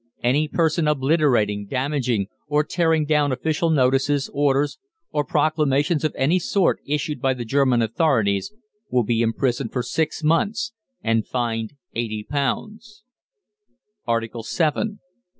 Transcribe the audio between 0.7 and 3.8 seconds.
obliterating, damaging, or tearing down official